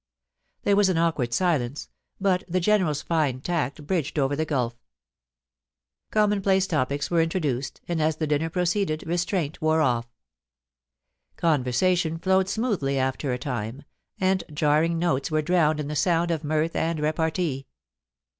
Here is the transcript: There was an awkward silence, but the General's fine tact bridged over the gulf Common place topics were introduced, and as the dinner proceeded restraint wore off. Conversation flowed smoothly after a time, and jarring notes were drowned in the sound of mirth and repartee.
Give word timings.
There 0.63 0.75
was 0.75 0.89
an 0.89 0.97
awkward 0.97 1.31
silence, 1.31 1.87
but 2.19 2.43
the 2.47 2.59
General's 2.59 3.03
fine 3.03 3.39
tact 3.39 3.85
bridged 3.85 4.17
over 4.17 4.35
the 4.35 4.45
gulf 4.47 4.75
Common 6.09 6.41
place 6.41 6.65
topics 6.65 7.11
were 7.11 7.21
introduced, 7.21 7.81
and 7.87 8.01
as 8.01 8.15
the 8.15 8.25
dinner 8.25 8.49
proceeded 8.49 9.03
restraint 9.05 9.61
wore 9.61 9.81
off. 9.81 10.07
Conversation 11.37 12.17
flowed 12.17 12.49
smoothly 12.49 12.97
after 12.97 13.31
a 13.31 13.37
time, 13.37 13.83
and 14.19 14.43
jarring 14.51 14.97
notes 14.97 15.29
were 15.29 15.43
drowned 15.43 15.79
in 15.79 15.87
the 15.87 15.95
sound 15.95 16.31
of 16.31 16.43
mirth 16.43 16.75
and 16.75 16.99
repartee. 16.99 17.67